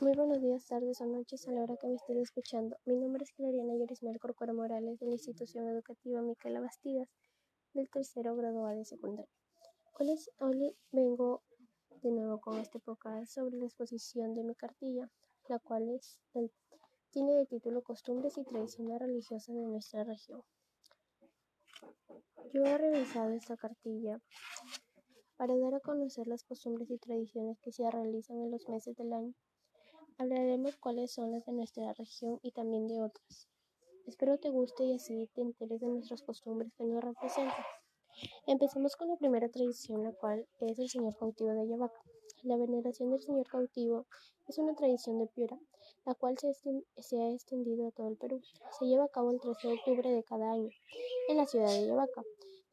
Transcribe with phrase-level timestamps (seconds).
[0.00, 2.76] Muy buenos días, tardes o noches a la hora que me estén escuchando.
[2.84, 7.08] Mi nombre es Clariana Yerismel Corcuera Morales de la Institución Educativa Micaela Bastidas
[7.74, 9.30] del tercero grado A de secundaria.
[10.40, 11.44] Hoy, vengo
[12.02, 15.08] de nuevo con este podcast sobre la exposición de mi cartilla,
[15.48, 16.00] la cual
[17.10, 20.42] tiene de título Costumbres y Tradiciones Religiosas de nuestra región.
[22.52, 24.20] Yo he revisado esta cartilla
[25.36, 29.12] para dar a conocer las costumbres y tradiciones que se realizan en los meses del
[29.12, 29.34] año
[30.16, 33.48] Hablaremos cuáles son las de nuestra región y también de otras.
[34.06, 37.64] Espero te guste y así te enteres de nuestras costumbres que nos representan.
[38.46, 42.00] Empecemos con la primera tradición, la cual es el Señor cautivo de Ayabaca.
[42.44, 44.06] La veneración del Señor cautivo
[44.46, 45.58] es una tradición de Piura,
[46.04, 46.46] la cual se,
[47.18, 48.40] ha extendido a todo el Perú.
[48.78, 50.70] Se lleva a cabo el 13 de octubre de cada año
[51.28, 52.22] en la ciudad de Ayabaca,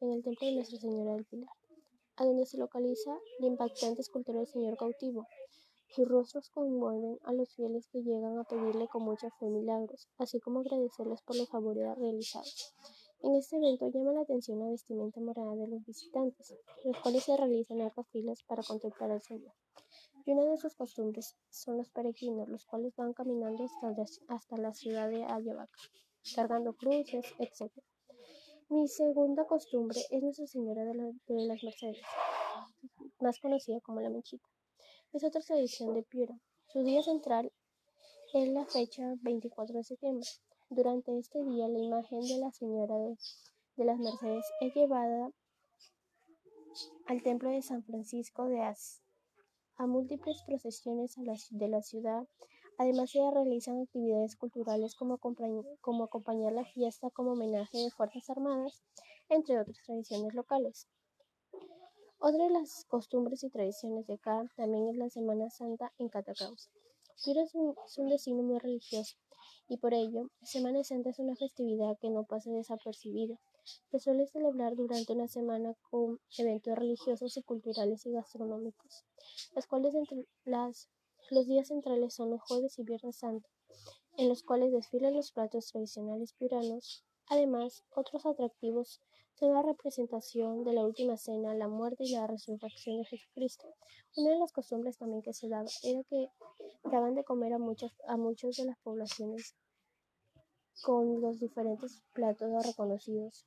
[0.00, 1.50] en el templo de Nuestra Señora del Pilar,
[2.16, 5.26] a donde se localiza la impactante escultura del Señor cautivo,
[5.94, 10.40] sus rostros conmueven a los fieles que llegan a pedirle con mucha fe milagros, así
[10.40, 12.74] como agradecerles por los favores realizados.
[13.20, 17.36] En este evento llama la atención la vestimenta morada de los visitantes, los cuales se
[17.36, 19.52] realizan largas filas para contemplar al Señor.
[20.24, 23.66] Y una de sus costumbres son los peregrinos, los cuales van caminando
[24.28, 25.78] hasta, la ciudad de Ayabaca,
[26.34, 27.70] cargando cruces, etc.
[28.70, 32.00] Mi segunda costumbre es Nuestra Señora de, las Mercedes,
[33.20, 34.48] más conocida como la Mechita
[35.12, 36.38] es otra tradición de Piura.
[36.68, 37.52] Su día central
[38.32, 40.26] es la fecha 24 de septiembre.
[40.70, 45.30] Durante este día, la imagen de la Señora de, las Mercedes es llevada
[47.06, 49.02] al templo de San Francisco de Asís.
[49.76, 51.14] A múltiples procesiones
[51.50, 52.26] de la ciudad,
[52.78, 58.82] además se realizan actividades culturales como, como acompañar la fiesta como homenaje de Fuerzas Armadas,
[59.28, 60.86] entre otras tradiciones locales.
[62.24, 66.70] Otra de las costumbres y tradiciones de acá también es la Semana Santa en Catacaos.
[67.24, 69.16] Piura es un, destino muy religioso
[69.66, 73.40] y por ello Semana Santa es una festividad que no pasa desapercibida.
[73.90, 79.04] Se suele celebrar durante una semana con eventos religiosos y culturales y gastronómicos,
[79.56, 80.88] las cuales entre las,
[81.32, 83.48] los días centrales son los jueves y viernes santo,
[84.16, 87.04] en los cuales desfilan los platos tradicionales piuranos.
[87.26, 89.00] Además, otros atractivos
[89.40, 93.74] la representación de la última cena, la muerte y la resurrección de Jesucristo.
[94.16, 96.28] Una de las costumbres también que se daba era que
[96.84, 99.54] daban de comer a muchas a de las poblaciones
[100.82, 103.46] con los diferentes platos reconocidos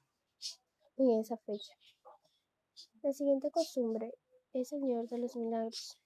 [0.98, 1.74] en esa fecha.
[3.02, 4.14] La siguiente costumbre
[4.54, 5.98] es el Señor de los Milagros.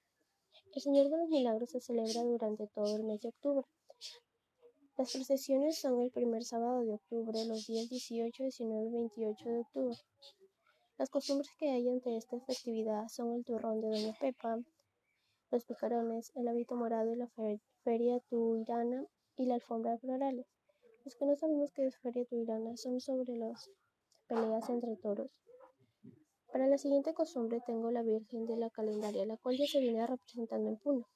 [0.73, 3.65] El Señor de los Milagros se celebra durante todo el mes de octubre.
[4.99, 9.59] Las procesiones son el primer sábado de octubre, los días 18, 19 y 28 de
[9.59, 9.97] octubre.
[10.97, 14.59] Las costumbres que hay ante esta festividad son el turrón de Doña Pepa,
[15.51, 17.29] los picarones, el hábito morado y la
[17.85, 19.05] feria tuirana
[19.37, 20.47] y la alfombra de florales.
[21.05, 23.71] Los que no sabemos qué es feria tuirana son sobre las
[24.27, 25.31] peleas entre toros.
[26.51, 30.05] Para la siguiente costumbre tengo la Virgen de la Calendaria, la cual ya se viene
[30.05, 31.07] representando en Puno.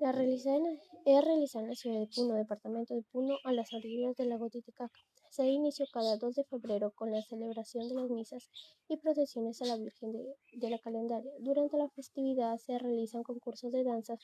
[0.00, 4.50] La realizada en, la ciudad de Puno, departamento de Puno, a las orillas del lago
[4.50, 4.98] Titicaca.
[5.30, 8.50] Se da inicio cada 2 de febrero con la celebración de las misas
[8.88, 10.12] y procesiones a la Virgen
[10.52, 11.30] de, la Calendaria.
[11.40, 14.20] Durante la festividad se realizan concursos de danzas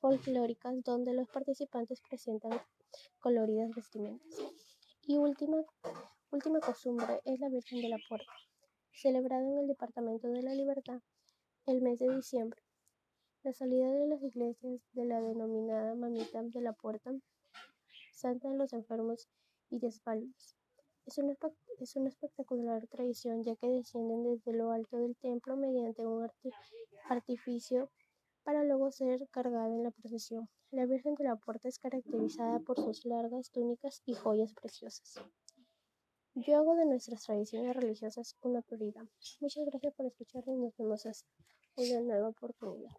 [0.00, 2.60] folclóricas donde los participantes presentan
[3.20, 4.28] coloridas vestimentas.
[5.02, 5.64] Y última,
[6.30, 8.32] última costumbre es la Virgen de la Puerta,
[8.92, 11.00] celebrada en el Departamento de la Libertad
[11.66, 12.65] el mes de diciembre.
[13.46, 17.12] La salida de las iglesias de la denominada Mamita de la Puerta,
[18.12, 19.28] Santa de los Enfermos
[19.70, 20.56] y Desvalidos.
[21.04, 21.36] Es una,
[21.78, 26.28] es una espectacular tradición ya que descienden desde lo alto del templo mediante un
[27.08, 27.88] artificio
[28.42, 30.48] para luego ser cargada en la procesión.
[30.72, 35.20] La Virgen de la Puerta es caracterizada por sus largas túnicas y joyas preciosas.
[36.34, 39.06] Yo hago de nuestras tradiciones religiosas una prioridad.
[39.38, 41.30] Muchas gracias por escuchar y nos vemos hasta
[41.76, 42.96] una nueva oportunidad.